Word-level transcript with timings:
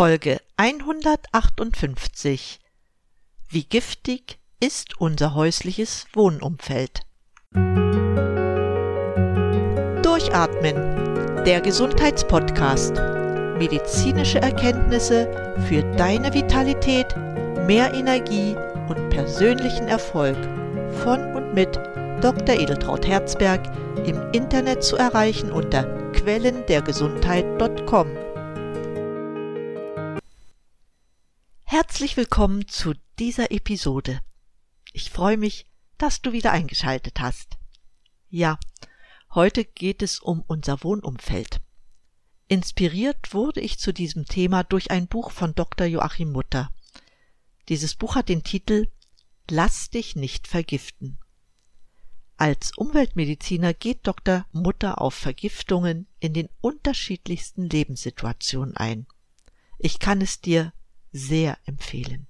Folge 0.00 0.40
158 0.56 2.58
Wie 3.50 3.64
giftig 3.64 4.38
ist 4.58 4.98
unser 4.98 5.34
häusliches 5.34 6.06
Wohnumfeld? 6.14 7.02
Durchatmen, 10.02 11.44
der 11.44 11.60
Gesundheitspodcast. 11.60 12.94
Medizinische 13.58 14.40
Erkenntnisse 14.40 15.54
für 15.68 15.82
deine 15.98 16.32
Vitalität, 16.32 17.14
mehr 17.66 17.92
Energie 17.92 18.56
und 18.88 19.10
persönlichen 19.10 19.86
Erfolg 19.86 20.38
von 21.04 21.36
und 21.36 21.52
mit 21.52 21.76
Dr. 22.22 22.58
Edeltraut 22.58 23.06
Herzberg 23.06 23.60
im 24.06 24.18
Internet 24.32 24.82
zu 24.82 24.96
erreichen 24.96 25.52
unter 25.52 25.84
quellendergesundheit.com. 26.14 28.29
Herzlich 31.72 32.16
willkommen 32.16 32.66
zu 32.66 32.94
dieser 33.20 33.52
Episode. 33.52 34.22
Ich 34.92 35.08
freue 35.08 35.36
mich, 35.36 35.66
dass 35.98 36.20
du 36.20 36.32
wieder 36.32 36.50
eingeschaltet 36.50 37.20
hast. 37.20 37.58
Ja, 38.28 38.58
heute 39.36 39.64
geht 39.64 40.02
es 40.02 40.18
um 40.18 40.42
unser 40.48 40.82
Wohnumfeld. 40.82 41.60
Inspiriert 42.48 43.34
wurde 43.34 43.60
ich 43.60 43.78
zu 43.78 43.92
diesem 43.92 44.24
Thema 44.24 44.64
durch 44.64 44.90
ein 44.90 45.06
Buch 45.06 45.30
von 45.30 45.54
Dr. 45.54 45.86
Joachim 45.86 46.32
Mutter. 46.32 46.72
Dieses 47.68 47.94
Buch 47.94 48.16
hat 48.16 48.28
den 48.28 48.42
Titel 48.42 48.88
Lass 49.48 49.90
dich 49.90 50.16
nicht 50.16 50.48
vergiften. 50.48 51.20
Als 52.36 52.76
Umweltmediziner 52.76 53.74
geht 53.74 54.08
Dr. 54.08 54.44
Mutter 54.50 55.00
auf 55.00 55.14
Vergiftungen 55.14 56.08
in 56.18 56.34
den 56.34 56.48
unterschiedlichsten 56.60 57.70
Lebenssituationen 57.70 58.76
ein. 58.76 59.06
Ich 59.78 60.00
kann 60.00 60.20
es 60.20 60.40
dir 60.40 60.72
sehr 61.12 61.58
empfehlen. 61.64 62.26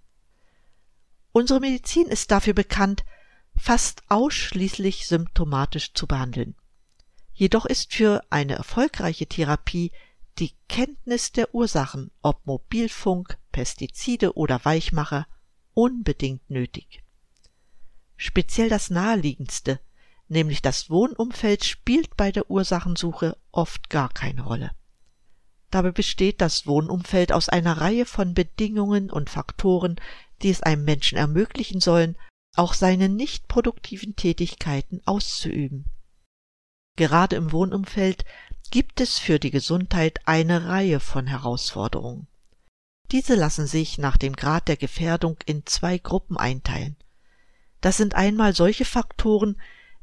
Unsere 1.32 1.60
Medizin 1.60 2.06
ist 2.06 2.30
dafür 2.30 2.54
bekannt, 2.54 3.04
fast 3.56 4.02
ausschließlich 4.08 5.06
symptomatisch 5.06 5.92
zu 5.92 6.06
behandeln. 6.06 6.54
Jedoch 7.32 7.66
ist 7.66 7.94
für 7.94 8.22
eine 8.30 8.54
erfolgreiche 8.54 9.26
Therapie 9.26 9.92
die 10.38 10.52
Kenntnis 10.68 11.32
der 11.32 11.54
Ursachen, 11.54 12.10
ob 12.22 12.44
Mobilfunk, 12.46 13.38
Pestizide 13.52 14.36
oder 14.36 14.64
Weichmacher, 14.64 15.26
unbedingt 15.74 16.48
nötig. 16.50 17.02
Speziell 18.16 18.68
das 18.68 18.90
naheliegendste, 18.90 19.80
nämlich 20.28 20.62
das 20.62 20.90
Wohnumfeld, 20.90 21.64
spielt 21.64 22.16
bei 22.16 22.32
der 22.32 22.50
Ursachensuche 22.50 23.36
oft 23.52 23.90
gar 23.90 24.08
keine 24.10 24.42
Rolle. 24.42 24.72
Dabei 25.70 25.92
besteht 25.92 26.40
das 26.40 26.66
Wohnumfeld 26.66 27.32
aus 27.32 27.48
einer 27.48 27.80
Reihe 27.80 28.04
von 28.04 28.34
Bedingungen 28.34 29.10
und 29.10 29.30
Faktoren, 29.30 29.96
die 30.42 30.50
es 30.50 30.62
einem 30.62 30.84
Menschen 30.84 31.16
ermöglichen 31.16 31.80
sollen, 31.80 32.16
auch 32.56 32.74
seine 32.74 33.08
nicht 33.08 33.46
produktiven 33.46 34.16
Tätigkeiten 34.16 35.00
auszuüben. 35.04 35.84
Gerade 36.96 37.36
im 37.36 37.52
Wohnumfeld 37.52 38.24
gibt 38.70 39.00
es 39.00 39.18
für 39.18 39.38
die 39.38 39.50
Gesundheit 39.50 40.20
eine 40.26 40.66
Reihe 40.66 41.00
von 41.00 41.26
Herausforderungen. 41.26 42.26
Diese 43.12 43.34
lassen 43.34 43.66
sich 43.66 43.98
nach 43.98 44.16
dem 44.16 44.34
Grad 44.34 44.68
der 44.68 44.76
Gefährdung 44.76 45.36
in 45.46 45.66
zwei 45.66 45.98
Gruppen 45.98 46.36
einteilen. 46.36 46.96
Das 47.80 47.96
sind 47.96 48.14
einmal 48.14 48.54
solche 48.54 48.84
Faktoren, 48.84 49.60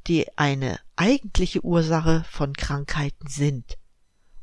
die 0.08 0.26
eine 0.38 0.80
eigentliche 0.96 1.64
Ursache 1.64 2.26
von 2.30 2.54
Krankheiten 2.54 3.28
sind, 3.28 3.78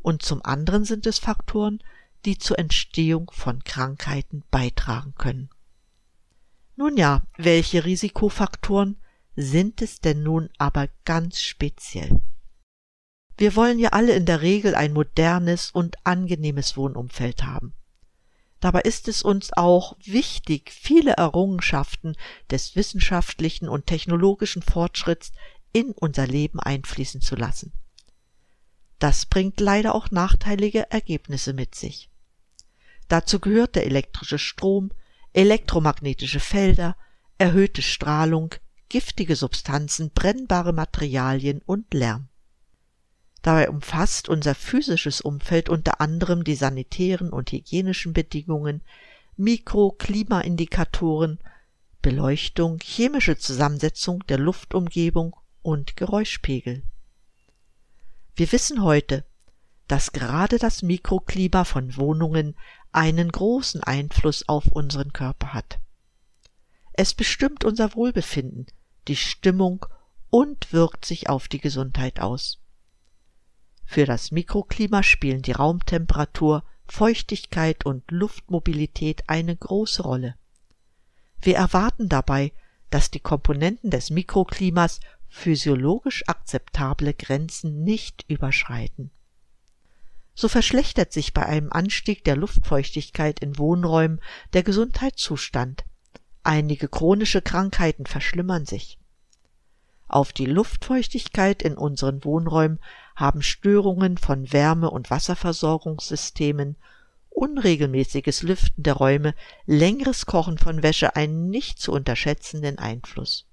und 0.05 0.23
zum 0.23 0.45
anderen 0.45 0.85
sind 0.85 1.07
es 1.07 1.19
Faktoren, 1.19 1.83
die 2.27 2.37
zur 2.37 2.59
Entstehung 2.59 3.31
von 3.33 3.65
Krankheiten 3.65 4.45
beitragen 4.51 5.15
können. 5.17 5.49
Nun 6.77 6.99
ja, 6.99 7.23
welche 7.39 7.85
Risikofaktoren 7.85 9.01
sind 9.35 9.81
es 9.81 10.01
denn 10.01 10.23
nun 10.23 10.51
aber 10.59 10.89
ganz 11.07 11.41
speziell? 11.41 12.21
Wir 13.39 13.57
wollen 13.57 13.79
ja 13.79 13.91
alle 13.91 14.15
in 14.15 14.27
der 14.27 14.43
Regel 14.43 14.75
ein 14.75 14.93
modernes 14.93 15.71
und 15.71 15.97
angenehmes 16.05 16.77
Wohnumfeld 16.77 17.43
haben. 17.43 17.75
Dabei 18.61 18.83
ist 18.83 19.09
es 19.09 19.23
uns 19.23 19.55
auch 19.55 19.97
wichtig, 20.05 20.71
viele 20.71 21.13
Errungenschaften 21.13 22.15
des 22.51 22.77
wissenschaftlichen 22.77 23.71
und 23.71 23.87
technologischen 23.87 24.63
Fortschritts 24.63 25.33
in 25.73 25.93
unser 25.93 26.27
Leben 26.27 26.61
einfließen 26.61 27.23
zu 27.23 27.37
lassen. 27.37 27.73
Das 28.99 29.27
bringt 29.27 29.61
leider 29.61 29.95
auch 29.95 30.11
nachteilige 30.11 30.91
Ergebnisse 30.91 31.53
mit 31.53 31.75
sich. 31.75 32.09
Dazu 33.09 33.39
gehört 33.39 33.77
der 33.77 33.85
elektrische 33.87 34.39
Strom, 34.39 34.91
elektromagnetische 35.33 36.41
Felder, 36.41 36.97
erhöhte 37.39 37.83
Strahlung, 37.83 38.55
giftige 38.89 39.37
Substanzen, 39.37 40.11
brennbare 40.11 40.73
Materialien 40.73 41.61
und 41.67 41.93
Lärm. 41.93 42.29
Dabei 43.43 43.69
umfasst 43.69 44.31
unser 44.31 44.55
physisches 44.55 45.21
Umfeld 45.21 45.69
unter 45.69 46.01
anderem 46.01 46.45
die 46.45 46.55
sanitären 46.55 47.29
und 47.31 47.53
hygienischen 47.53 48.15
Bedingungen, 48.15 48.81
Mikroklimaindikatoren, 49.37 51.41
Beleuchtung, 52.01 52.79
chemische 52.83 53.37
Zusammensetzung 53.37 54.25
der 54.29 54.39
Luftumgebung 54.39 55.37
und 55.61 55.97
Geräuschpegel. 55.97 56.85
Wir 58.37 58.51
wissen 58.51 58.83
heute, 58.83 59.25
dass 59.87 60.13
gerade 60.13 60.59
das 60.59 60.83
Mikroklima 60.83 61.65
von 61.65 61.97
Wohnungen 61.97 62.57
einen 62.91 63.31
großen 63.31 63.83
Einfluss 63.83 64.49
auf 64.49 64.67
unseren 64.67 65.13
Körper 65.13 65.53
hat. 65.53 65.79
Es 66.93 67.15
bestimmt 67.15 67.65
unser 67.65 67.95
Wohlbefinden, 67.95 68.67
die 69.09 69.17
Stimmung 69.17 69.87
und 70.31 70.73
wirkt 70.73 71.05
sich 71.05 71.29
auf 71.29 71.49
die 71.49 71.61
Gesundheit 71.61 72.21
aus. 72.21 72.61
Für 73.85 74.07
das 74.07 74.31
Mikroklima 74.31 75.03
spielen 75.03 75.43
die 75.43 75.53
Raumtemperatur, 75.53 76.65
Feuchtigkeit 76.87 77.87
und 77.87 78.11
Luftmobilität 78.11 79.29
eine 79.29 79.55
große 79.55 80.03
Rolle. 80.03 80.37
Wir 81.41 81.57
erwarten 81.57 82.09
dabei, 82.09 82.53
dass 82.91 83.11
die 83.11 83.21
Komponenten 83.21 83.91
des 83.91 84.11
Mikroklimas 84.11 85.01
physiologisch 85.35 86.23
akzeptable 86.29 87.13
Grenzen 87.13 87.83
nicht 87.83 88.25
überschreiten. 88.29 89.11
So 90.35 90.49
verschlechtert 90.49 91.13
sich 91.13 91.35
bei 91.35 91.45
einem 91.45 91.71
Anstieg 91.73 92.25
der 92.25 92.37
Luftfeuchtigkeit 92.37 93.41
in 93.41 93.59
Wohnräumen 93.59 94.21
der 94.53 94.63
Gesundheitszustand. 94.63 95.85
Einige 96.45 96.89
chronische 96.89 97.43
Krankheiten 97.43 98.07
verschlimmern 98.07 98.65
sich. 98.65 98.99
Auf 100.07 100.33
die 100.33 100.47
Luftfeuchtigkeit 100.47 101.63
in 101.63 101.77
unseren 101.77 102.25
Wohnräumen 102.25 102.79
haben 103.17 103.43
Störungen 103.43 104.19
von 104.19 104.53
Wärme- 104.53 104.91
und 104.91 105.11
Wasserversorgungssystemen, 105.11 106.77
unregelmäßiges 107.31 108.43
Lüften 108.45 108.85
der 108.85 108.95
Räume, 108.95 109.35
längeres 109.67 110.27
Kochen 110.27 110.59
von 110.59 110.83
Wäsche 110.83 111.17
einen 111.17 111.51
nicht 111.51 111.81
zu 111.81 111.93
unterschätzenden 111.93 112.79
Einfluss. 112.79 113.47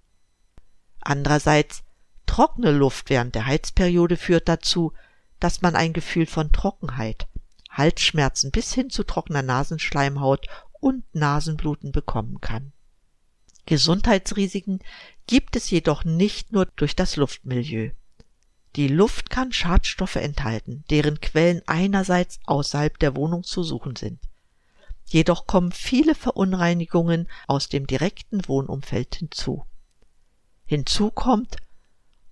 Andererseits 1.01 1.83
trockene 2.25 2.71
Luft 2.71 3.09
während 3.09 3.35
der 3.35 3.45
Heizperiode 3.45 4.17
führt 4.17 4.47
dazu, 4.47 4.93
dass 5.39 5.61
man 5.61 5.75
ein 5.75 5.93
Gefühl 5.93 6.25
von 6.25 6.51
Trockenheit, 6.51 7.27
Halsschmerzen 7.69 8.51
bis 8.51 8.73
hin 8.73 8.89
zu 8.89 9.03
trockener 9.03 9.41
Nasenschleimhaut 9.41 10.47
und 10.79 11.03
Nasenbluten 11.13 11.91
bekommen 11.91 12.39
kann. 12.41 12.71
Gesundheitsrisiken 13.65 14.79
gibt 15.27 15.55
es 15.55 15.69
jedoch 15.69 16.03
nicht 16.03 16.51
nur 16.51 16.65
durch 16.75 16.95
das 16.95 17.15
Luftmilieu. 17.15 17.91
Die 18.75 18.87
Luft 18.87 19.29
kann 19.29 19.51
Schadstoffe 19.51 20.15
enthalten, 20.15 20.83
deren 20.89 21.19
Quellen 21.19 21.61
einerseits 21.67 22.39
außerhalb 22.45 22.97
der 22.99 23.15
Wohnung 23.15 23.43
zu 23.43 23.63
suchen 23.63 23.95
sind. 23.95 24.19
Jedoch 25.05 25.45
kommen 25.45 25.73
viele 25.73 26.15
Verunreinigungen 26.15 27.27
aus 27.47 27.67
dem 27.67 27.85
direkten 27.85 28.47
Wohnumfeld 28.47 29.15
hinzu. 29.15 29.65
Hinzu 30.71 31.11
kommt, 31.11 31.57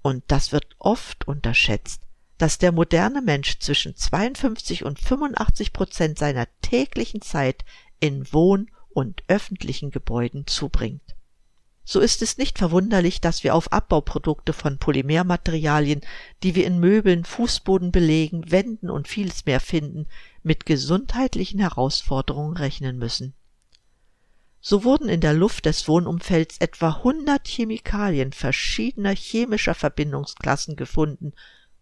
und 0.02 0.24
das 0.28 0.52
wird 0.54 0.66
oft 0.80 1.28
unterschätzt, 1.28 2.04
dass 2.38 2.58
der 2.58 2.72
moderne 2.72 3.22
Mensch 3.22 3.60
zwischen 3.60 3.96
52 3.96 4.86
und 4.86 4.98
85 4.98 5.74
Prozent 5.74 6.18
seiner 6.18 6.48
täglichen 6.62 7.22
Zeit 7.22 7.66
in 8.00 8.32
Wohn- 8.32 8.72
und 8.92 9.24
öffentlichen 9.28 9.92
Gebäuden 9.92 10.48
zubringt 10.48 11.16
so 11.92 12.00
ist 12.02 12.22
es 12.22 12.38
nicht 12.38 12.60
verwunderlich, 12.60 13.20
dass 13.20 13.44
wir 13.44 13.56
auf 13.56 13.74
Abbauprodukte 13.74 14.54
von 14.54 14.78
Polymermaterialien, 14.78 16.02
die 16.44 16.54
wir 16.54 16.68
in 16.68 16.80
Möbeln, 16.80 17.26
Fußbodenbelegen, 17.26 18.52
Wänden 18.52 18.92
und 18.92 19.08
vieles 19.08 19.48
mehr 19.48 19.60
finden, 19.60 20.06
mit 20.44 20.68
gesundheitlichen 20.68 21.60
Herausforderungen 21.60 22.56
rechnen 22.56 23.00
müssen. 23.00 23.34
So 24.62 24.84
wurden 24.84 25.08
in 25.08 25.22
der 25.22 25.34
Luft 25.34 25.66
des 25.66 25.88
Wohnumfelds 25.88 26.58
etwa 26.60 26.90
100 26.98 27.48
Chemikalien 27.48 28.34
verschiedener 28.34 29.16
chemischer 29.16 29.74
Verbindungsklassen 29.74 30.76
gefunden, 30.76 31.34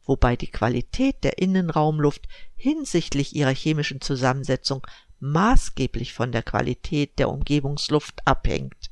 wobei 0.06 0.36
die 0.36 0.52
Qualität 0.52 1.24
der 1.24 1.40
Innenraumluft 1.40 2.28
hinsichtlich 2.56 3.36
ihrer 3.36 3.54
chemischen 3.54 4.00
Zusammensetzung 4.00 4.86
maßgeblich 5.20 6.14
von 6.14 6.32
der 6.32 6.44
Qualität 6.44 7.18
der 7.18 7.30
Umgebungsluft 7.30 8.22
abhängt. 8.26 8.90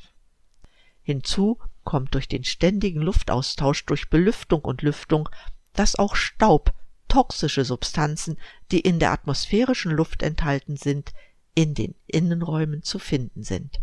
Hinzu 1.03 1.59
kommt 1.83 2.15
durch 2.15 2.27
den 2.27 2.43
ständigen 2.43 3.01
Luftaustausch 3.01 3.85
durch 3.85 4.09
Belüftung 4.09 4.61
und 4.61 4.81
Lüftung, 4.81 5.29
dass 5.73 5.95
auch 5.95 6.15
Staub, 6.15 6.73
toxische 7.07 7.63
Substanzen, 7.63 8.38
die 8.71 8.79
in 8.79 8.97
der 8.97 9.11
atmosphärischen 9.11 9.91
Luft 9.91 10.23
enthalten 10.23 10.75
sind, 10.75 11.13
in 11.55 11.73
den 11.73 11.95
Innenräumen 12.05 12.83
zu 12.83 12.99
finden 12.99 13.43
sind. 13.43 13.79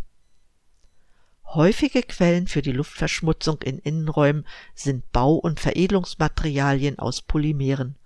Häufige 1.47 2.03
Quellen 2.03 2.47
für 2.47 2.63
die 2.63 2.73
Luftverschmutzung 2.73 3.61
in 3.63 3.79
Innenräumen 3.79 4.47
sind 4.75 5.11
Bau- 5.13 5.35
und 5.35 5.61
Veredelungsmaterialien 5.61 6.99
aus 6.99 7.21
Polymeren. 7.21 7.97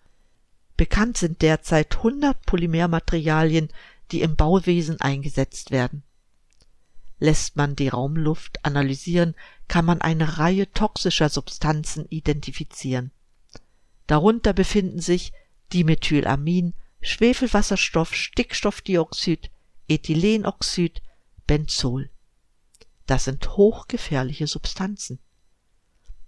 Bekannt 0.77 1.17
sind 1.17 1.43
derzeit 1.43 1.99
100 1.99 2.45
Polymermaterialien, 2.45 3.69
die 4.11 4.23
im 4.23 4.37
Bauwesen 4.37 5.01
eingesetzt 5.01 5.71
werden. 5.71 6.03
Lässt 7.19 7.57
man 7.57 7.77
die 7.77 7.89
Raumluft 7.89 8.65
analysieren, 8.65 9.35
kann 9.69 9.85
man 9.85 10.01
eine 10.01 10.39
Reihe 10.39 10.71
toxischer 10.73 11.29
Substanzen 11.29 12.07
identifizieren. 12.09 13.11
Darunter 14.07 14.53
befinden 14.53 15.01
sich 15.01 15.33
Dimethylamin, 15.73 16.75
Schwefelwasserstoff, 17.01 18.15
Stickstoffdioxid, 18.15 19.51
Ethylenoxid, 19.89 21.03
Benzol. 21.47 22.11
Das 23.07 23.25
sind 23.25 23.57
hochgefährliche 23.57 24.47
Substanzen. 24.47 25.21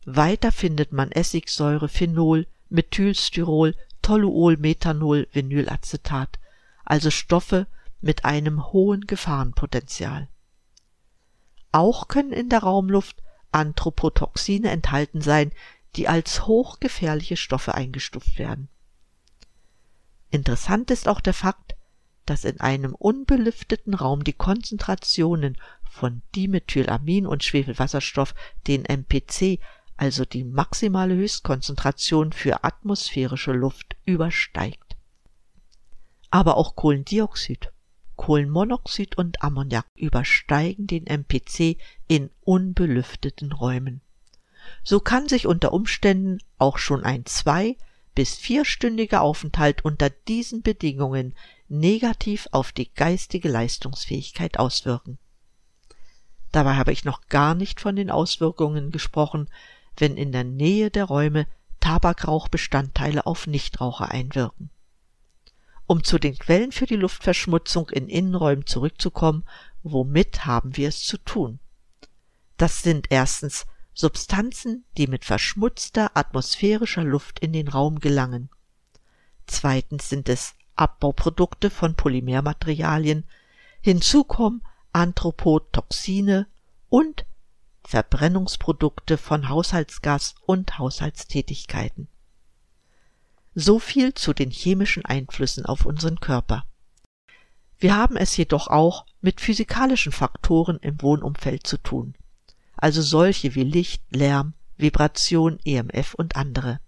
Weiter 0.05 0.53
findet 0.53 0.93
man 0.93 1.11
Essigsäure, 1.11 1.89
Phenol, 1.89 2.47
Methylstyrol, 2.69 3.75
Toluol, 4.01 4.57
Methanol, 4.57 5.29
Vinylacetat, 5.33 6.39
also 6.85 7.11
Stoffe 7.11 7.67
mit 8.01 8.25
einem 8.25 8.73
hohen 8.73 9.07
Gefahrenpotenzial. 9.07 10.29
Auch 11.73 12.09
können 12.09 12.33
in 12.33 12.49
der 12.49 12.61
Raumluft 12.61 13.23
Anthropotoxine 13.51 14.71
enthalten 14.71 15.21
sein, 15.21 15.53
die 15.97 16.09
als 16.09 16.47
hochgefährliche 16.47 17.37
Stoffe 17.37 17.75
eingestuft 17.75 18.39
werden. 18.39 18.69
Interessant 20.31 20.91
ist 20.91 21.09
auch 21.09 21.21
der 21.21 21.35
Fakt, 21.35 21.68
dass 22.29 22.45
in 22.45 22.61
einem 22.61 22.95
unbelüfteten 22.95 23.95
Raum 23.95 24.23
die 24.23 24.35
Konzentrationen 24.35 25.57
von 25.83 26.23
Dimethylamin 26.35 27.27
und 27.27 27.43
Schwefelwasserstoff 27.43 28.35
den 28.67 28.85
MPC, 28.85 29.61
also 29.97 30.25
die 30.25 30.45
maximale 30.45 31.15
Höchstkonzentration 31.15 32.33
für 32.33 32.65
atmosphärische 32.65 33.53
Luft, 33.53 33.97
übersteigt. 34.05 34.97
Aber 36.31 36.59
auch 36.59 36.77
Kohlendioxid, 36.77 37.73
Kohlenmonoxid 38.17 39.17
und 39.17 39.43
Ammoniak 39.43 39.87
übersteigen 39.95 40.87
den 40.87 41.07
MPC 41.07 41.79
in 42.09 42.29
unbelüfteten 42.43 43.53
Räumen. 43.53 44.03
So 44.83 45.01
kann 45.01 45.29
sich 45.29 45.47
unter 45.47 45.73
Umständen 45.73 46.39
auch 46.59 46.77
schon 46.77 47.05
ein 47.05 47.25
zwei- 47.25 47.77
bis 48.15 48.35
vierstündiger 48.35 49.23
Aufenthalt 49.23 49.85
unter 49.85 50.11
diesen 50.11 50.63
Bedingungen 50.63 51.35
negativ 51.69 52.49
auf 52.53 52.73
die 52.73 52.93
geistige 52.93 53.49
Leistungsfähigkeit 53.49 54.59
auswirken. 54.59 55.19
Dabei 56.53 56.76
habe 56.76 56.93
ich 56.93 57.05
noch 57.05 57.26
gar 57.29 57.55
nicht 57.55 57.81
von 57.81 57.97
den 57.97 58.11
Auswirkungen 58.11 58.91
gesprochen, 58.91 59.49
wenn 59.97 60.17
in 60.17 60.32
der 60.32 60.44
Nähe 60.44 60.91
der 60.91 61.05
Räume 61.05 61.47
Tabakrauchbestandteile 61.81 63.26
auf 63.26 63.47
Nichtraucher 63.47 64.11
einwirken. 64.11 64.70
Um 65.87 66.05
zu 66.05 66.19
den 66.19 66.37
Quellen 66.38 66.73
für 66.73 66.87
die 66.87 66.97
Luftverschmutzung 66.97 67.88
in 67.91 68.09
Innenräumen 68.09 68.67
zurückzukommen, 68.67 69.44
womit 69.82 70.44
haben 70.44 70.76
wir 70.76 70.88
es 70.88 71.03
zu 71.03 71.19
tun? 71.19 71.61
Das 72.56 72.82
sind 72.82 73.06
erstens 73.11 73.67
Substanzen, 73.94 74.85
die 74.97 75.06
mit 75.06 75.25
verschmutzter 75.25 76.17
atmosphärischer 76.17 77.05
Luft 77.05 77.38
in 77.41 77.53
den 77.53 77.69
Raum 77.69 78.00
gelangen. 78.00 78.50
Zweitens 79.47 80.09
sind 80.09 80.29
es 80.29 80.55
Abbauprodukte 80.79 81.71
von 81.71 81.95
Polymermaterialien. 81.95 83.25
Hinzu 83.81 84.25
kommen 84.25 84.63
Anthropotoxine 84.93 86.47
und 86.89 87.27
Verbrennungsprodukte 87.85 89.19
von 89.19 89.49
Haushaltsgas 89.49 90.35
und 90.45 90.79
Haushaltstätigkeiten. 90.79 92.09
So 93.55 93.79
viel 93.79 94.15
zu 94.15 94.33
den 94.33 94.51
chemischen 94.51 95.05
Einflüssen 95.05 95.67
auf 95.67 95.87
unseren 95.87 96.21
Körper. 96.21 96.65
Wir 97.79 97.97
haben 97.97 98.17
es 98.17 98.37
jedoch 98.37 98.69
auch 98.69 99.07
mit 99.21 99.41
physikalischen 99.41 100.13
Faktoren 100.13 100.79
im 100.79 101.01
Wohnumfeld 101.01 101.67
zu 101.67 101.79
tun 101.79 102.15
also 102.79 103.03
solche 103.03 103.55
wie 103.55 103.65
Licht, 103.65 104.03
Lärm, 104.11 104.55
Vibration, 104.77 105.59
EMF 105.65 106.15
und 106.15 106.37
andere. 106.37 106.81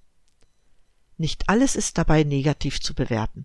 Nicht 1.19 1.49
alles 1.49 1.77
ist 1.77 1.99
dabei 1.99 2.23
negativ 2.23 2.81
zu 2.81 2.95
bewerten. 2.95 3.45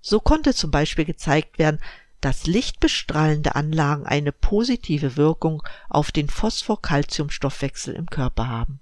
So 0.00 0.20
konnte 0.20 0.54
zum 0.54 0.70
Beispiel 0.70 1.04
gezeigt 1.04 1.58
werden, 1.58 1.80
dass 2.20 2.46
lichtbestrahlende 2.46 3.54
Anlagen 3.54 4.06
eine 4.06 4.32
positive 4.32 5.16
Wirkung 5.16 5.62
auf 5.88 6.10
den 6.10 6.28
Phosphor-Calcium-Stoffwechsel 6.28 7.94
im 7.94 8.06
Körper 8.06 8.48
haben. 8.48 8.80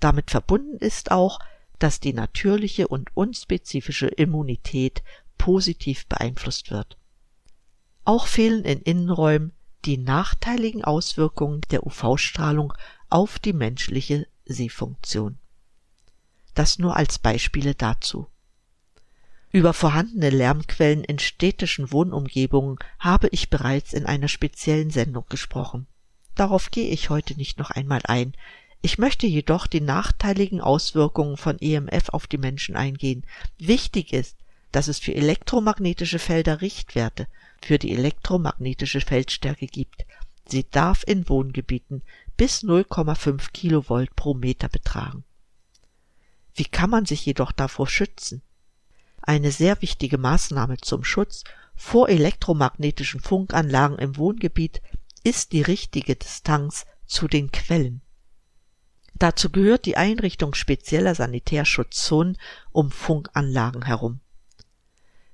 Damit 0.00 0.30
verbunden 0.30 0.76
ist 0.76 1.10
auch, 1.10 1.38
dass 1.78 2.00
die 2.00 2.12
natürliche 2.12 2.88
und 2.88 3.16
unspezifische 3.16 4.06
Immunität 4.06 5.02
positiv 5.38 6.06
beeinflusst 6.06 6.70
wird. 6.70 6.96
Auch 8.04 8.26
fehlen 8.26 8.64
in 8.64 8.80
Innenräumen 8.80 9.52
die 9.84 9.98
nachteiligen 9.98 10.84
Auswirkungen 10.84 11.60
der 11.70 11.86
UV-Strahlung 11.86 12.72
auf 13.08 13.38
die 13.38 13.52
menschliche 13.52 14.26
Sehfunktion. 14.44 15.38
Das 16.54 16.78
nur 16.78 16.96
als 16.96 17.18
Beispiele 17.18 17.74
dazu. 17.74 18.26
Über 19.56 19.72
vorhandene 19.72 20.28
Lärmquellen 20.28 21.02
in 21.02 21.18
städtischen 21.18 21.90
Wohnumgebungen 21.90 22.78
habe 22.98 23.28
ich 23.28 23.48
bereits 23.48 23.94
in 23.94 24.04
einer 24.04 24.28
speziellen 24.28 24.90
Sendung 24.90 25.24
gesprochen. 25.30 25.86
Darauf 26.34 26.70
gehe 26.70 26.90
ich 26.90 27.08
heute 27.08 27.34
nicht 27.38 27.58
noch 27.58 27.70
einmal 27.70 28.02
ein. 28.04 28.34
Ich 28.82 28.98
möchte 28.98 29.26
jedoch 29.26 29.66
die 29.66 29.80
nachteiligen 29.80 30.60
Auswirkungen 30.60 31.38
von 31.38 31.58
EMF 31.58 32.10
auf 32.10 32.26
die 32.26 32.36
Menschen 32.36 32.76
eingehen. 32.76 33.24
Wichtig 33.56 34.12
ist, 34.12 34.36
dass 34.72 34.88
es 34.88 34.98
für 34.98 35.14
elektromagnetische 35.14 36.18
Felder 36.18 36.60
Richtwerte 36.60 37.26
für 37.62 37.78
die 37.78 37.92
elektromagnetische 37.92 39.00
Feldstärke 39.00 39.68
gibt. 39.68 40.04
Sie 40.46 40.68
darf 40.68 41.02
in 41.06 41.30
Wohngebieten 41.30 42.02
bis 42.36 42.62
0,5 42.62 43.52
Kilovolt 43.52 44.14
pro 44.16 44.34
Meter 44.34 44.68
betragen. 44.68 45.24
Wie 46.54 46.66
kann 46.66 46.90
man 46.90 47.06
sich 47.06 47.24
jedoch 47.24 47.52
davor 47.52 47.88
schützen? 47.88 48.42
Eine 49.26 49.50
sehr 49.50 49.82
wichtige 49.82 50.18
Maßnahme 50.18 50.76
zum 50.78 51.02
Schutz 51.02 51.42
vor 51.74 52.08
elektromagnetischen 52.08 53.20
Funkanlagen 53.20 53.98
im 53.98 54.16
Wohngebiet 54.16 54.80
ist 55.24 55.50
die 55.50 55.62
richtige 55.62 56.14
Distanz 56.14 56.86
zu 57.06 57.26
den 57.26 57.50
Quellen. 57.50 58.02
Dazu 59.14 59.50
gehört 59.50 59.84
die 59.84 59.96
Einrichtung 59.96 60.54
spezieller 60.54 61.16
Sanitärschutzzonen 61.16 62.38
um 62.70 62.92
Funkanlagen 62.92 63.84
herum. 63.84 64.20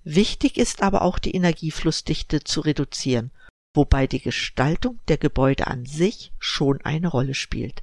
Wichtig 0.05 0.57
ist 0.57 0.83
aber 0.83 1.03
auch 1.03 1.19
die 1.19 1.35
Energieflussdichte 1.35 2.43
zu 2.45 2.63
reduzieren, 2.63 3.31
wobei 3.75 4.07
die 4.07 4.21
Gestaltung 4.21 5.01
der 5.09 5.19
Gebäude 5.19 5.67
an 5.67 5.85
sich 5.85 6.33
schon 6.39 6.81
eine 6.81 7.09
Rolle 7.09 7.35
spielt. 7.35 7.83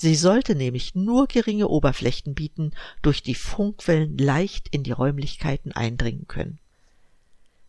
Sie 0.00 0.14
sollte 0.14 0.54
nämlich 0.54 0.94
nur 0.94 1.26
geringe 1.26 1.66
Oberflächen 1.66 2.36
bieten, 2.36 2.70
durch 3.02 3.20
die 3.20 3.34
Funkwellen 3.34 4.16
leicht 4.16 4.68
in 4.68 4.84
die 4.84 4.92
Räumlichkeiten 4.92 5.72
eindringen 5.72 6.28
können. 6.28 6.60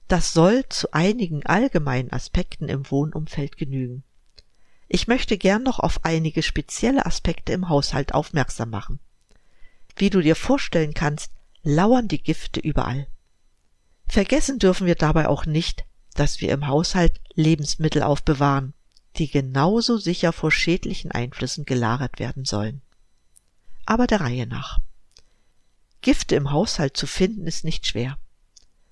Das 0.07 0.31
soll 0.31 0.63
zu 0.69 0.93
einigen 0.93 1.43
allgemeinen 1.47 2.13
Aspekten 2.13 2.69
im 2.69 2.89
Wohnumfeld 2.91 3.57
genügen. 3.57 4.03
Ich 4.87 5.07
möchte 5.07 5.39
gern 5.39 5.63
noch 5.63 5.79
auf 5.79 6.05
einige 6.05 6.43
spezielle 6.43 7.07
Aspekte 7.07 7.51
im 7.51 7.67
Haushalt 7.67 8.13
aufmerksam 8.13 8.69
machen. 8.69 8.99
Wie 9.95 10.11
du 10.11 10.21
dir 10.21 10.35
vorstellen 10.35 10.93
kannst, 10.93 11.31
lauern 11.63 12.07
die 12.07 12.21
Gifte 12.21 12.59
überall. 12.59 13.07
Vergessen 14.05 14.59
dürfen 14.59 14.85
wir 14.85 14.95
dabei 14.95 15.27
auch 15.27 15.47
nicht, 15.47 15.83
dass 16.13 16.41
wir 16.41 16.51
im 16.51 16.67
Haushalt 16.67 17.19
Lebensmittel 17.33 18.03
aufbewahren, 18.03 18.75
die 19.17 19.29
genauso 19.29 19.97
sicher 19.97 20.31
vor 20.33 20.51
schädlichen 20.51 21.11
Einflüssen 21.11 21.65
gelagert 21.65 22.19
werden 22.19 22.45
sollen. 22.45 22.81
Aber 23.85 24.07
der 24.07 24.21
Reihe 24.21 24.47
nach. 24.47 24.79
Gifte 26.01 26.35
im 26.35 26.51
Haushalt 26.51 26.95
zu 26.95 27.07
finden 27.07 27.47
ist 27.47 27.63
nicht 27.63 27.87
schwer. 27.87 28.17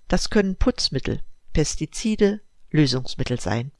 Das 0.07 0.29
können 0.29 0.55
Putzmittel, 0.55 1.21
Pestizide, 1.53 2.41
Lösungsmittel 2.71 3.39
sein. 3.39 3.71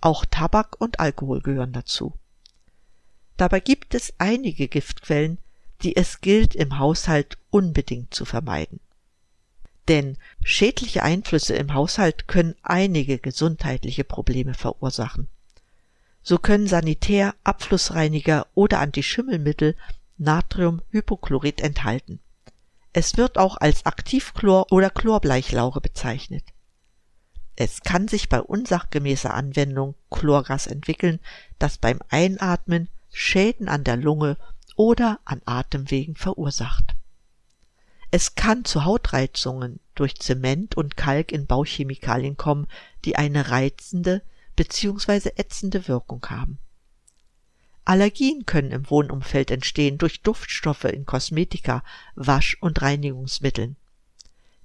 Auch 0.00 0.24
Tabak 0.24 0.80
und 0.80 1.00
Alkohol 1.00 1.40
gehören 1.40 1.72
dazu. 1.72 2.14
Dabei 3.36 3.60
gibt 3.60 3.94
es 3.94 4.12
einige 4.18 4.68
Giftquellen, 4.68 5.38
die 5.82 5.96
es 5.96 6.20
gilt 6.20 6.54
im 6.54 6.78
Haushalt 6.78 7.38
unbedingt 7.50 8.12
zu 8.12 8.24
vermeiden. 8.24 8.80
Denn 9.86 10.18
schädliche 10.44 11.02
Einflüsse 11.02 11.54
im 11.54 11.72
Haushalt 11.72 12.28
können 12.28 12.56
einige 12.62 13.18
gesundheitliche 13.18 14.04
Probleme 14.04 14.54
verursachen. 14.54 15.28
So 16.28 16.36
können 16.36 16.66
Sanitär, 16.66 17.34
Abflussreiniger 17.42 18.48
oder 18.52 18.80
Antischimmelmittel 18.80 19.74
Natriumhypochlorit 20.18 21.62
enthalten. 21.62 22.20
Es 22.92 23.16
wird 23.16 23.38
auch 23.38 23.56
als 23.56 23.86
Aktivchlor 23.86 24.70
oder 24.70 24.90
Chlorbleichlauge 24.90 25.80
bezeichnet. 25.80 26.44
Es 27.56 27.80
kann 27.80 28.08
sich 28.08 28.28
bei 28.28 28.42
unsachgemäßer 28.42 29.32
Anwendung 29.32 29.94
Chlorgas 30.10 30.66
entwickeln, 30.66 31.18
das 31.58 31.78
beim 31.78 31.98
Einatmen 32.10 32.90
Schäden 33.10 33.70
an 33.70 33.82
der 33.82 33.96
Lunge 33.96 34.36
oder 34.76 35.20
an 35.24 35.40
Atemwegen 35.46 36.14
verursacht. 36.14 36.94
Es 38.10 38.34
kann 38.34 38.66
zu 38.66 38.84
Hautreizungen 38.84 39.80
durch 39.94 40.16
Zement 40.16 40.76
und 40.76 40.94
Kalk 40.94 41.32
in 41.32 41.46
Bauchchemikalien 41.46 42.36
kommen, 42.36 42.66
die 43.06 43.16
eine 43.16 43.48
reizende 43.48 44.20
bzw. 44.58 45.30
ätzende 45.36 45.86
Wirkung 45.86 46.26
haben. 46.28 46.58
Allergien 47.84 48.44
können 48.44 48.72
im 48.72 48.90
Wohnumfeld 48.90 49.52
entstehen 49.52 49.98
durch 49.98 50.20
Duftstoffe 50.20 50.84
in 50.84 51.06
Kosmetika, 51.06 51.84
Wasch- 52.16 52.58
und 52.60 52.82
Reinigungsmitteln. 52.82 53.76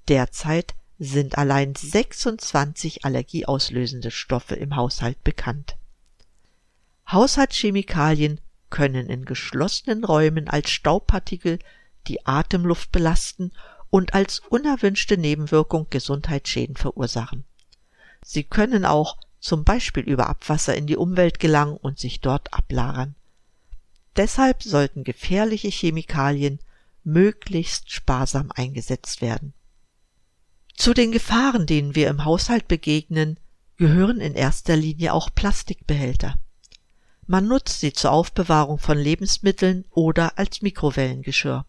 Derzeit 0.07 0.73
sind 0.97 1.38
allein 1.38 1.75
26 1.75 3.05
allergieauslösende 3.05 4.09
Stoffe 4.09 4.55
im 4.55 4.75
Haushalt 4.75 5.23
bekannt. 5.23 5.77
Haushaltschemikalien 7.09 8.41
können 8.71 9.09
in 9.09 9.25
geschlossenen 9.25 10.03
Räumen 10.03 10.47
als 10.47 10.71
Staubpartikel 10.71 11.59
die 12.07 12.25
Atemluft 12.25 12.91
belasten 12.91 13.51
und 13.91 14.15
als 14.15 14.39
unerwünschte 14.39 15.17
Nebenwirkung 15.19 15.85
Gesundheitsschäden 15.91 16.77
verursachen. 16.77 17.45
Sie 18.23 18.43
können 18.43 18.85
auch 18.85 19.17
zum 19.43 19.65
Beispiel 19.65 20.03
über 20.03 20.29
Abwasser 20.29 20.75
in 20.75 20.88
die 20.88 20.95
Umwelt 20.95 21.38
gelangen 21.38 21.75
und 21.75 22.00
sich 22.00 22.21
dort 22.21 22.53
ablagern. 22.53 23.15
Deshalb 24.15 24.63
sollten 24.63 25.03
gefährliche 25.03 25.67
Chemikalien 25.67 26.59
möglichst 27.03 27.91
sparsam 27.91 28.51
eingesetzt 28.55 29.21
werden. 29.21 29.53
Zu 30.75 30.93
den 30.93 31.12
Gefahren, 31.12 31.65
denen 31.65 31.93
wir 31.93 32.09
im 32.09 32.23
Haushalt 32.23 32.69
begegnen, 32.69 33.38
gehören 33.75 34.21
in 34.21 34.33
erster 34.33 34.77
Linie 34.77 35.13
auch 35.13 35.29
Plastikbehälter. 35.35 36.35
Man 37.27 37.45
nutzt 37.45 37.81
sie 37.81 37.91
zur 37.91 38.12
Aufbewahrung 38.12 38.79
von 38.79 38.97
Lebensmitteln 38.97 39.83
oder 39.89 40.38
als 40.38 40.62
Mikrowellengeschirr. 40.62 41.65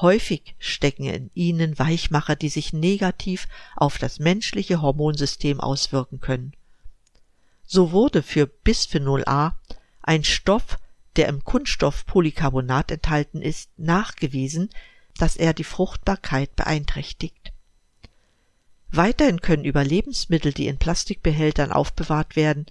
Häufig 0.00 0.56
stecken 0.58 1.04
in 1.04 1.30
ihnen 1.34 1.78
Weichmacher, 1.78 2.34
die 2.34 2.48
sich 2.48 2.72
negativ 2.72 3.46
auf 3.76 3.98
das 3.98 4.18
menschliche 4.18 4.82
Hormonsystem 4.82 5.60
auswirken 5.60 6.20
können. 6.20 6.52
So 7.64 7.92
wurde 7.92 8.22
für 8.22 8.46
Bisphenol 8.46 9.24
A, 9.26 9.56
ein 10.02 10.24
Stoff, 10.24 10.78
der 11.16 11.28
im 11.28 11.44
Kunststoff 11.44 12.06
Polycarbonat 12.06 12.90
enthalten 12.90 13.40
ist, 13.40 13.70
nachgewiesen, 13.78 14.70
dass 15.16 15.36
er 15.36 15.54
die 15.54 15.64
Fruchtbarkeit 15.64 16.56
beeinträchtigt. 16.56 17.52
Weiterhin 18.90 19.40
können 19.40 19.64
über 19.64 19.84
Lebensmittel, 19.84 20.52
die 20.52 20.66
in 20.66 20.78
Plastikbehältern 20.78 21.72
aufbewahrt 21.72 22.36
werden, 22.36 22.66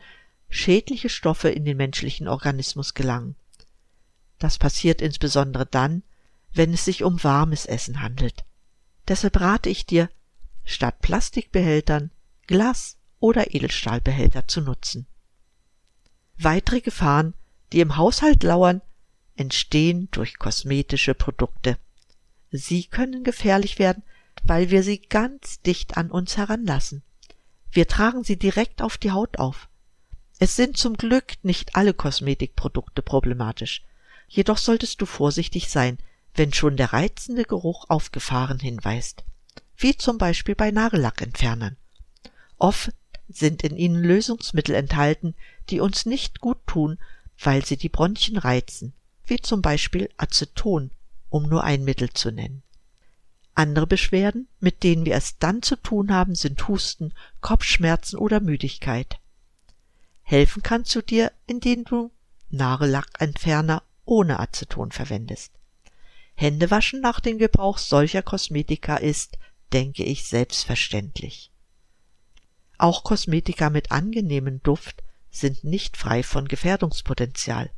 schädliche 0.49 1.09
Stoffe 1.09 1.49
in 1.49 1.65
den 1.65 1.77
menschlichen 1.77 2.27
Organismus 2.27 2.93
gelangen. 2.93 3.35
Das 4.39 4.57
passiert 4.57 5.01
insbesondere 5.01 5.65
dann, 5.65 6.03
wenn 6.53 6.73
es 6.73 6.85
sich 6.85 7.03
um 7.03 7.23
warmes 7.23 7.65
Essen 7.65 8.01
handelt. 8.01 8.43
Deshalb 9.07 9.39
rate 9.39 9.69
ich 9.69 9.85
dir, 9.85 10.09
statt 10.63 11.01
Plastikbehältern 11.01 12.11
Glas- 12.47 12.97
oder 13.19 13.53
Edelstahlbehälter 13.53 14.47
zu 14.47 14.61
nutzen. 14.61 15.07
Weitere 16.37 16.81
Gefahren, 16.81 17.33
die 17.71 17.79
im 17.79 17.97
Haushalt 17.97 18.43
lauern, 18.43 18.81
entstehen 19.35 20.09
durch 20.11 20.37
kosmetische 20.37 21.13
Produkte. 21.13 21.77
Sie 22.51 22.85
können 22.85 23.23
gefährlich 23.23 23.79
werden, 23.79 24.03
weil 24.43 24.69
wir 24.69 24.83
sie 24.83 24.99
ganz 24.99 25.61
dicht 25.61 25.97
an 25.97 26.11
uns 26.11 26.37
heranlassen. 26.37 27.01
Wir 27.71 27.87
tragen 27.87 28.23
sie 28.23 28.37
direkt 28.37 28.81
auf 28.81 28.97
die 28.97 29.11
Haut 29.11 29.39
auf. 29.39 29.69
Es 30.39 30.55
sind 30.55 30.77
zum 30.77 30.97
Glück 30.97 31.33
nicht 31.43 31.75
alle 31.75 31.93
Kosmetikprodukte 31.93 33.01
problematisch. 33.01 33.83
Jedoch 34.27 34.57
solltest 34.57 35.01
du 35.01 35.05
vorsichtig 35.05 35.69
sein, 35.69 35.97
wenn 36.35 36.53
schon 36.53 36.77
der 36.77 36.93
reizende 36.93 37.43
Geruch 37.43 37.89
auf 37.89 38.11
Gefahren 38.11 38.59
hinweist, 38.59 39.23
wie 39.77 39.95
zum 39.95 40.17
Beispiel 40.17 40.55
bei 40.55 40.71
Nagellackentfernern. 40.71 41.77
Oft 42.57 42.91
sind 43.29 43.63
in 43.63 43.77
ihnen 43.77 44.03
Lösungsmittel 44.03 44.75
enthalten, 44.75 45.35
die 45.69 45.79
uns 45.79 46.05
nicht 46.05 46.39
gut 46.39 46.57
tun, 46.65 46.97
weil 47.39 47.65
sie 47.65 47.77
die 47.77 47.89
Bronchien 47.89 48.37
reizen, 48.37 48.93
wie 49.25 49.39
zum 49.39 49.61
Beispiel 49.61 50.09
Aceton, 50.17 50.91
um 51.29 51.47
nur 51.49 51.63
ein 51.63 51.83
Mittel 51.83 52.09
zu 52.11 52.31
nennen. 52.31 52.63
Andere 53.55 53.85
Beschwerden, 53.85 54.47
mit 54.59 54.83
denen 54.83 55.05
wir 55.05 55.15
es 55.15 55.37
dann 55.37 55.61
zu 55.61 55.75
tun 55.75 56.11
haben, 56.11 56.35
sind 56.35 56.67
Husten, 56.67 57.13
Kopfschmerzen 57.41 58.17
oder 58.17 58.39
Müdigkeit. 58.39 59.19
Helfen 60.23 60.63
kannst 60.63 60.95
du 60.95 61.01
dir, 61.01 61.31
indem 61.45 61.83
du 61.83 62.11
Nagellackentferner 62.49 63.83
ohne 64.05 64.39
Aceton 64.39 64.91
verwendest. 64.91 65.51
Händewaschen 66.35 67.01
nach 67.01 67.19
dem 67.19 67.37
Gebrauch 67.37 67.77
solcher 67.77 68.21
Kosmetika 68.21 68.97
ist, 68.97 69.37
denke 69.71 70.03
ich, 70.03 70.25
selbstverständlich. 70.25 71.51
Auch 72.77 73.03
Kosmetika 73.03 73.69
mit 73.69 73.91
angenehmem 73.91 74.61
Duft 74.63 75.03
sind 75.31 75.63
nicht 75.63 75.97
frei 75.97 76.23
von 76.23 76.47
Gefährdungspotenzial. 76.47 77.71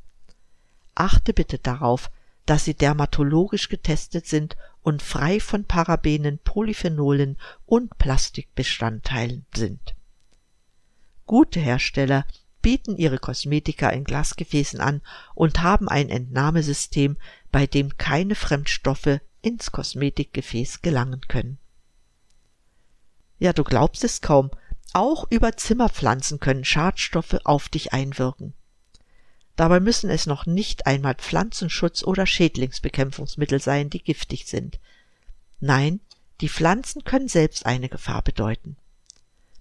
Achte 0.93 1.33
bitte 1.33 1.59
darauf, 1.59 2.09
dass 2.45 2.65
sie 2.65 2.73
dermatologisch 2.73 3.69
getestet 3.69 4.27
sind 4.27 4.55
und 4.81 5.01
frei 5.01 5.39
von 5.39 5.65
Parabenen, 5.65 6.39
Polyphenolen 6.39 7.37
und 7.65 7.97
Plastikbestandteilen 7.97 9.45
sind. 9.53 9.95
Gute 11.25 11.59
Hersteller 11.59 12.25
bieten 12.61 12.97
ihre 12.97 13.19
Kosmetika 13.19 13.89
in 13.89 14.03
Glasgefäßen 14.03 14.79
an 14.79 15.01
und 15.33 15.61
haben 15.61 15.89
ein 15.89 16.09
Entnahmesystem, 16.09 17.17
bei 17.55 17.67
dem 17.67 17.97
keine 17.97 18.35
Fremdstoffe 18.35 19.21
ins 19.41 19.71
Kosmetikgefäß 19.71 20.81
gelangen 20.81 21.21
können. 21.29 21.57
Ja, 23.39 23.53
du 23.53 23.63
glaubst 23.63 24.03
es 24.03 24.19
kaum, 24.19 24.51
auch 24.91 25.31
über 25.31 25.55
Zimmerpflanzen 25.55 26.41
können 26.41 26.65
Schadstoffe 26.65 27.37
auf 27.45 27.69
dich 27.69 27.93
einwirken. 27.93 28.55
Dabei 29.55 29.79
müssen 29.79 30.09
es 30.09 30.25
noch 30.25 30.45
nicht 30.45 30.85
einmal 30.85 31.15
Pflanzenschutz 31.15 32.03
oder 32.03 32.25
Schädlingsbekämpfungsmittel 32.25 33.61
sein, 33.61 33.89
die 33.89 34.03
giftig 34.03 34.47
sind. 34.47 34.77
Nein, 35.61 36.01
die 36.41 36.49
Pflanzen 36.49 37.05
können 37.05 37.29
selbst 37.29 37.65
eine 37.65 37.87
Gefahr 37.87 38.21
bedeuten. 38.21 38.75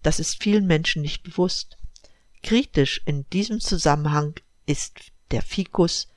Das 0.03 0.19
ist 0.19 0.43
vielen 0.43 0.67
Menschen 0.67 1.01
nicht 1.01 1.23
bewusst. 1.23 1.79
Kritisch 2.43 3.03
in 3.05 3.25
diesem 3.31 3.61
Zusammenhang 3.61 4.35
ist 4.67 4.99
der 5.31 5.43
Fikus, 5.43 6.09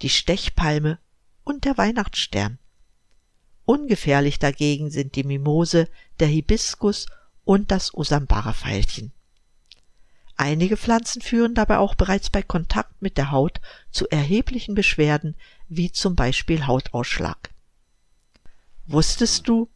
die 0.00 0.10
Stechpalme 0.10 1.00
und 1.44 1.64
der 1.64 1.78
Weihnachtsstern. 1.78 2.58
Ungefährlich 3.64 4.38
dagegen 4.38 4.90
sind 4.90 5.14
die 5.14 5.24
Mimose, 5.24 5.88
der 6.20 6.28
Hibiskus 6.28 7.06
und 7.44 7.70
das 7.70 7.94
Usambara-Veilchen. 7.94 9.12
Einige 10.36 10.76
Pflanzen 10.76 11.22
führen 11.22 11.54
dabei 11.54 11.78
auch 11.78 11.94
bereits 11.94 12.28
bei 12.28 12.42
Kontakt 12.42 13.00
mit 13.00 13.16
der 13.16 13.30
Haut 13.30 13.60
zu 13.90 14.08
erheblichen 14.08 14.74
Beschwerden, 14.74 15.36
wie 15.68 15.92
zum 15.92 16.16
Beispiel 16.16 16.66
Hautausschlag. 16.66 17.50
Wusstest 18.86 19.48
du, 19.48 19.70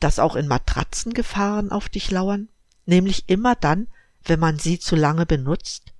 dass 0.00 0.18
auch 0.18 0.36
in 0.36 0.46
Matratzen 0.46 1.14
Gefahren 1.14 1.72
auf 1.72 1.88
dich 1.88 2.10
lauern? 2.10 2.48
Nämlich 2.84 3.28
immer 3.28 3.54
dann, 3.54 3.88
wenn 4.24 4.38
man 4.38 4.58
sie 4.58 4.78
zu 4.78 4.96
lange 4.96 5.26
benutzt? 5.26 5.91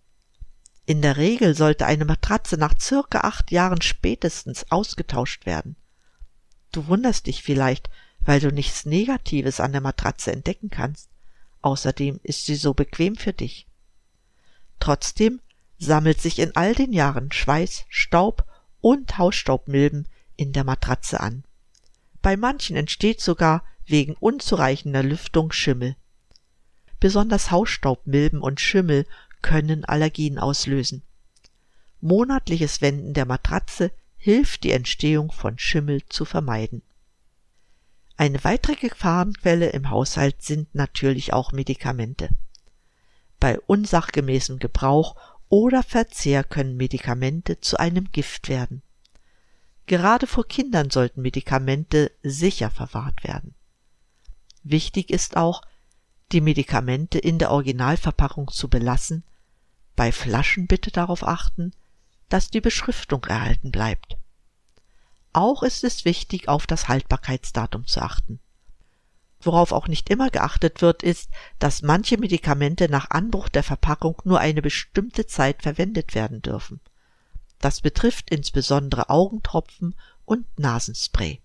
In 0.84 1.00
der 1.00 1.16
Regel 1.16 1.54
sollte 1.54 1.86
eine 1.86 2.04
Matratze 2.04 2.56
nach 2.56 2.74
circa 2.80 3.20
acht 3.20 3.52
Jahren 3.52 3.82
spätestens 3.82 4.70
ausgetauscht 4.70 5.46
werden. 5.46 5.76
Du 6.72 6.88
wunderst 6.88 7.26
dich 7.26 7.42
vielleicht, 7.42 7.88
weil 8.20 8.40
du 8.40 8.50
nichts 8.50 8.84
Negatives 8.84 9.60
an 9.60 9.72
der 9.72 9.80
Matratze 9.80 10.32
entdecken 10.32 10.70
kannst. 10.70 11.08
Außerdem 11.60 12.18
ist 12.22 12.46
sie 12.46 12.56
so 12.56 12.74
bequem 12.74 13.14
für 13.14 13.32
dich. 13.32 13.66
Trotzdem 14.80 15.40
sammelt 15.78 16.20
sich 16.20 16.38
in 16.38 16.56
all 16.56 16.74
den 16.74 16.92
Jahren 16.92 17.30
Schweiß, 17.30 17.84
Staub 17.88 18.44
und 18.80 19.18
Hausstaubmilben 19.18 20.08
in 20.36 20.52
der 20.52 20.64
Matratze 20.64 21.20
an. 21.20 21.44
Bei 22.20 22.36
manchen 22.36 22.76
entsteht 22.76 23.20
sogar 23.20 23.64
wegen 23.86 24.14
unzureichender 24.14 25.02
Lüftung 25.02 25.52
Schimmel. 25.52 25.96
Besonders 26.98 27.50
Hausstaubmilben 27.50 28.40
und 28.40 28.60
Schimmel 28.60 29.06
können 29.42 29.84
Allergien 29.84 30.38
auslösen. 30.38 31.02
Monatliches 32.00 32.80
Wenden 32.80 33.14
der 33.14 33.26
Matratze 33.26 33.90
hilft 34.16 34.64
die 34.64 34.72
Entstehung 34.72 35.30
von 35.32 35.58
Schimmel 35.58 36.02
zu 36.08 36.24
vermeiden. 36.24 36.82
Eine 38.16 38.42
weitere 38.44 38.76
Gefahrenquelle 38.76 39.70
im 39.70 39.90
Haushalt 39.90 40.42
sind 40.42 40.74
natürlich 40.74 41.32
auch 41.32 41.52
Medikamente. 41.52 42.30
Bei 43.40 43.58
unsachgemäßem 43.58 44.58
Gebrauch 44.58 45.16
oder 45.48 45.82
Verzehr 45.82 46.44
können 46.44 46.76
Medikamente 46.76 47.60
zu 47.60 47.78
einem 47.78 48.12
Gift 48.12 48.48
werden. 48.48 48.82
Gerade 49.86 50.26
vor 50.26 50.46
Kindern 50.46 50.90
sollten 50.90 51.22
Medikamente 51.22 52.12
sicher 52.22 52.70
verwahrt 52.70 53.24
werden. 53.24 53.54
Wichtig 54.62 55.10
ist 55.10 55.36
auch, 55.36 55.62
die 56.30 56.40
Medikamente 56.40 57.18
in 57.18 57.38
der 57.38 57.50
Originalverpackung 57.50 58.48
zu 58.48 58.68
belassen, 58.68 59.24
bei 59.96 60.12
Flaschen 60.12 60.66
bitte 60.66 60.90
darauf 60.90 61.26
achten, 61.26 61.72
dass 62.28 62.50
die 62.50 62.60
Beschriftung 62.60 63.24
erhalten 63.24 63.70
bleibt. 63.70 64.16
Auch 65.32 65.62
ist 65.62 65.84
es 65.84 66.04
wichtig, 66.04 66.48
auf 66.48 66.66
das 66.66 66.88
Haltbarkeitsdatum 66.88 67.86
zu 67.86 68.00
achten. 68.00 68.40
Worauf 69.40 69.72
auch 69.72 69.88
nicht 69.88 70.08
immer 70.08 70.30
geachtet 70.30 70.82
wird, 70.82 71.02
ist, 71.02 71.30
dass 71.58 71.82
manche 71.82 72.16
Medikamente 72.16 72.88
nach 72.88 73.10
Anbruch 73.10 73.48
der 73.48 73.62
Verpackung 73.62 74.20
nur 74.24 74.38
eine 74.38 74.62
bestimmte 74.62 75.26
Zeit 75.26 75.62
verwendet 75.62 76.14
werden 76.14 76.42
dürfen. 76.42 76.80
Das 77.58 77.80
betrifft 77.80 78.30
insbesondere 78.30 79.10
Augentropfen 79.10 79.94
und 80.24 80.46
Nasenspray. 80.58 81.40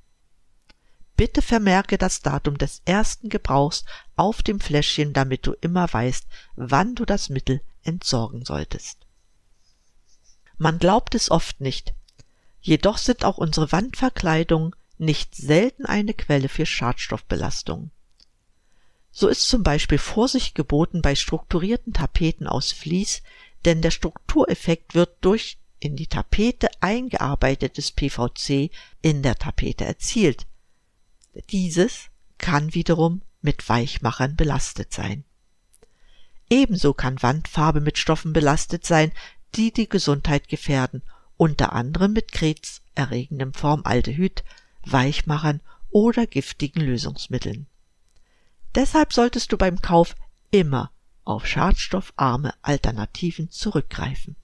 Bitte 1.16 1.42
vermerke 1.42 1.98
das 1.98 2.22
Datum 2.22 2.60
des 2.60 2.84
ersten 2.86 3.30
Gebrauchs 3.30 3.84
auf 4.16 4.44
dem 4.44 4.60
Fläschchen, 4.60 5.14
damit 5.14 5.48
du 5.48 5.54
immer 5.62 5.92
weißt, 5.92 6.28
wann 6.56 6.94
du 6.94 7.06
das 7.06 7.30
Mittel 7.30 7.62
entsorgen 7.88 8.46
solltest. 8.46 9.00
Man 10.58 10.80
glaubt 10.80 11.16
es 11.16 11.30
oft 11.32 11.62
nicht, 11.62 11.94
jedoch 12.62 12.98
sind 12.98 13.24
auch 13.24 13.38
unsere 13.38 13.72
Wandverkleidungen 13.72 14.76
nicht 14.98 15.36
selten 15.36 15.86
eine 15.86 16.14
Quelle 16.14 16.50
für 16.50 16.66
Schadstoffbelastung. 16.66 17.92
So 19.12 19.28
ist 19.28 19.48
zum 19.48 19.64
Beispiel 19.64 19.98
Vorsicht 19.98 20.56
geboten 20.56 21.02
bei 21.02 21.16
strukturierten 21.16 21.94
Tapeten 21.94 22.48
aus 22.48 22.72
Vlies, 22.72 23.24
denn 23.66 23.82
der 23.82 23.92
Struktureffekt 23.92 24.96
wird 24.96 25.18
durch 25.22 25.58
in 25.80 25.96
die 25.96 26.08
Tapete 26.08 26.70
eingearbeitetes 26.82 27.92
PVC 27.92 28.72
in 29.02 29.22
der 29.24 29.36
Tapete 29.36 29.86
erzielt. 29.86 30.46
Dieses 31.50 32.10
kann 32.38 32.74
wiederum 32.74 33.22
mit 33.42 33.68
Weichmachern 33.70 34.36
belastet 34.36 34.94
sein. 34.94 35.24
Ebenso 36.50 36.94
kann 36.94 37.22
Wandfarbe 37.22 37.82
mit 37.82 37.98
Stoffen 37.98 38.34
belastet 38.34 38.86
sein, 38.86 39.12
die 39.56 39.72
die 39.72 39.90
Gesundheit 39.90 40.48
gefährden, 40.48 41.02
unter 41.36 41.74
anderem 41.74 42.14
mit 42.14 42.32
krebserregendem 42.32 43.54
Formaldehyd, 43.54 44.44
Weichmachern 44.86 45.62
oder 45.90 46.26
giftigen 46.26 46.82
Lösungsmitteln. 46.82 47.68
Deshalb 48.76 49.14
solltest 49.14 49.52
du 49.52 49.58
beim 49.58 49.82
Kauf 49.82 50.16
immer 50.52 50.92
auf 51.26 51.46
schadstoffarme 51.46 52.54
Alternativen 52.62 53.50
zurückgreifen. 53.50 54.36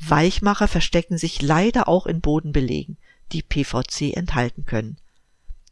Weichmacher 0.00 0.68
verstecken 0.68 1.18
sich 1.18 1.42
leider 1.42 1.88
auch 1.88 2.06
in 2.06 2.20
Bodenbelegen, 2.20 2.96
die 3.32 3.42
PVC 3.42 4.16
enthalten 4.16 4.64
können. 4.64 4.96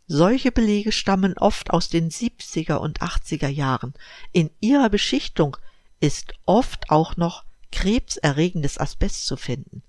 Solche 0.06 0.52
Belege 0.52 0.92
stammen 0.92 1.38
oft 1.38 1.70
aus 1.70 1.88
den 1.88 2.10
70er 2.10 2.76
und 2.76 3.00
80er 3.00 3.48
Jahren. 3.48 3.94
In 4.32 4.50
ihrer 4.60 4.90
Beschichtung 4.90 5.56
ist 6.00 6.34
oft 6.44 6.90
auch 6.90 7.16
noch 7.16 7.44
krebserregendes 7.70 8.78
Asbest 8.78 9.26
zu 9.26 9.36
finden. 9.36 9.82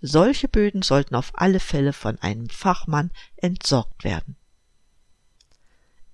Solche 0.00 0.48
Böden 0.48 0.82
sollten 0.82 1.14
auf 1.14 1.32
alle 1.34 1.60
Fälle 1.60 1.92
von 1.92 2.18
einem 2.18 2.48
Fachmann 2.50 3.10
entsorgt 3.36 4.04
werden. 4.04 4.36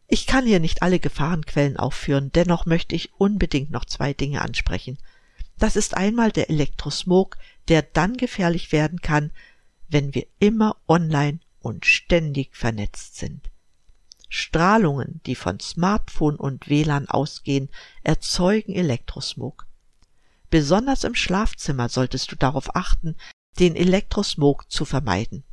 Ich 0.07 0.27
kann 0.27 0.47
hier 0.47 0.61
nicht 0.61 0.83
alle 0.83 0.99
Gefahrenquellen 0.99 1.79
aufführen, 1.79 2.31
dennoch 2.33 2.67
möchte 2.67 2.95
ich 2.95 3.15
unbedingt 3.15 3.71
noch 3.71 3.87
zwei 3.87 4.13
Dinge 4.13 4.43
ansprechen. 4.43 4.99
Das 5.59 5.75
ist 5.75 5.97
einmal 5.97 6.31
der 6.31 6.51
Elektrosmog, 6.51 7.39
der 7.69 7.83
dann 7.83 8.17
gefährlich 8.17 8.73
werden 8.73 9.01
kann, 9.01 9.31
wenn 9.89 10.15
wir 10.15 10.27
immer 10.39 10.77
online 10.87 11.41
und 11.63 11.87
ständig 11.87 12.57
vernetzt 12.57 13.17
sind. 13.17 13.51
Strahlungen, 14.29 15.21
die 15.27 15.35
von 15.35 15.61
Smartphone 15.61 16.37
und 16.37 16.69
WLAN 16.69 17.09
ausgehen, 17.09 17.69
erzeugen 18.03 18.75
Elektrosmog. 18.75 19.67
Besonders 20.49 21.05
im 21.05 21.15
Schlafzimmer 21.15 21.89
solltest 21.89 22.33
du 22.33 22.37
darauf 22.37 22.75
achten, 22.75 23.17
den 23.59 23.77
Elektrosmog 23.77 24.71
zu 24.71 24.85
vermeiden. 24.85 25.45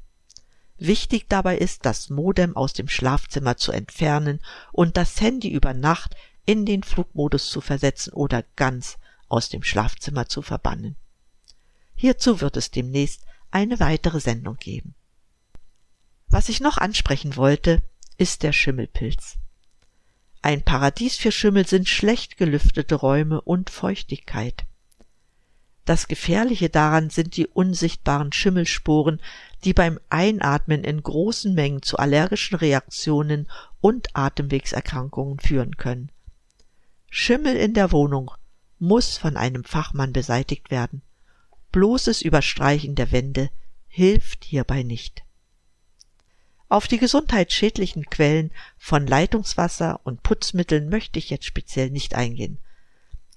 Wichtig 0.78 1.28
dabei 1.28 1.58
ist, 1.58 1.86
das 1.86 2.10
Modem 2.10 2.56
aus 2.56 2.72
dem 2.72 2.88
Schlafzimmer 2.88 3.58
zu 3.58 3.74
entfernen 3.74 4.40
und 4.72 4.96
das 4.96 5.20
Handy 5.20 5.50
über 5.50 5.74
Nacht 5.74 6.16
in 6.46 6.66
den 6.66 6.84
Flugmodus 6.84 7.50
zu 7.50 7.60
versetzen 7.60 8.14
oder 8.14 8.44
ganz 8.56 8.98
aus 9.28 9.50
dem 9.50 9.62
Schlafzimmer 9.62 10.28
zu 10.28 10.42
verbannen. 10.42 10.96
Hierzu 11.96 12.40
wird 12.40 12.56
es 12.56 12.72
demnächst 12.72 13.26
eine 13.52 13.80
weitere 13.82 14.22
Sendung 14.22 14.56
geben. 14.56 14.96
Was 16.30 16.50
ich 16.50 16.60
noch 16.60 16.78
ansprechen 16.78 17.36
wollte, 17.36 17.82
ist 18.18 18.44
der 18.44 18.54
Schimmelpilz. 18.54 19.38
Ein 20.42 20.64
Paradies 20.64 21.18
für 21.18 21.32
Schimmel 21.32 21.68
sind 21.68 21.90
schlecht 21.90 22.38
gelüftete 22.38 22.96
Räume 22.96 23.42
und 23.42 23.70
Feuchtigkeit. 23.70 24.66
Das 25.86 26.08
Gefährliche 26.08 26.70
daran 26.70 27.10
sind 27.10 27.36
die 27.36 27.48
unsichtbaren 27.48 28.32
Schimmelsporen, 28.32 29.22
die 29.64 29.74
beim 29.74 30.00
Einatmen 30.10 30.84
in 30.84 31.02
großen 31.02 31.54
Mengen 31.54 31.82
zu 31.82 31.98
allergischen 31.98 32.58
Reaktionen 32.58 33.50
und 33.82 34.16
Atemwegserkrankungen 34.16 35.40
führen 35.40 35.78
können. 35.78 36.12
Schimmel 37.10 37.56
in 37.56 37.74
der 37.74 37.92
Wohnung 37.92 38.32
muss 38.78 39.18
von 39.18 39.36
einem 39.36 39.64
Fachmann 39.64 40.14
beseitigt 40.14 40.70
werden. 40.70 41.02
Bloßes 41.72 42.22
Überstreichen 42.22 42.94
der 42.94 43.12
Wände 43.12 43.50
hilft 43.88 44.46
hierbei 44.46 44.84
nicht. 44.84 45.24
Auf 46.72 46.88
die 46.88 47.00
gesundheitsschädlichen 47.00 48.06
Quellen 48.12 48.52
von 48.78 49.08
Leitungswasser 49.08 50.00
und 50.04 50.22
Putzmitteln 50.22 50.88
möchte 50.88 51.18
ich 51.18 51.32
jetzt 51.32 51.46
speziell 51.46 51.90
nicht 51.90 52.14
eingehen. 52.14 52.60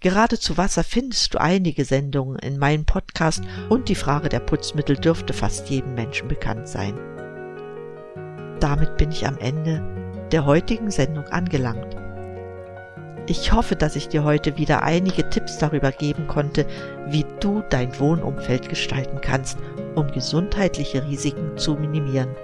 Gerade 0.01 0.38
zu 0.38 0.59
Wasser 0.59 0.85
findest 0.85 1.33
du 1.33 1.40
einige 1.40 1.87
Sendungen 1.87 2.38
in 2.38 2.59
meinem 2.59 2.85
Podcast 2.85 3.42
und 3.71 3.88
die 3.88 3.95
Frage 3.95 4.29
der 4.29 4.40
Putzmittel 4.40 4.97
dürfte 4.97 5.33
fast 5.33 5.71
jedem 5.71 5.95
Menschen 5.95 6.29
bekannt 6.29 6.68
sein. 6.68 6.95
Damit 8.61 8.99
bin 8.99 9.11
ich 9.11 9.27
am 9.27 9.38
Ende 9.38 9.83
der 10.31 10.45
heutigen 10.45 10.90
Sendung 10.90 11.25
angelangt. 11.25 11.97
Ich 13.29 13.53
hoffe, 13.53 13.77
dass 13.77 13.97
ich 13.97 14.09
dir 14.09 14.25
heute 14.25 14.59
wieder 14.59 14.83
einige 14.83 15.31
Tipps 15.31 15.57
darüber 15.57 15.90
geben 15.90 16.27
konnte, 16.27 16.66
wie 17.07 17.25
du 17.40 17.62
dein 17.71 17.99
Wohnumfeld 17.99 18.68
gestalten 18.68 19.23
kannst, 19.23 19.57
um 19.95 20.09
gesundheitliche 20.09 21.07
Risiken 21.07 21.57
zu 21.57 21.77
minimieren. 21.77 22.37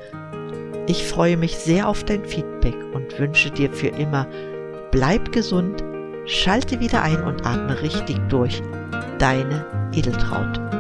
Ich 0.88 1.05
freue 1.05 1.37
mich 1.37 1.55
sehr 1.55 1.87
auf 1.87 2.03
dein 2.03 2.24
Feedback 2.24 2.74
und 2.94 3.18
wünsche 3.18 3.51
dir 3.51 3.70
für 3.70 3.88
immer, 3.88 4.27
bleib 4.90 5.33
gesund, 5.33 5.85
schalte 6.24 6.81
wieder 6.81 7.03
ein 7.03 7.22
und 7.24 7.44
atme 7.44 7.83
richtig 7.83 8.16
durch. 8.31 8.62
Deine 9.18 9.66
Edeltraut. 9.92 10.77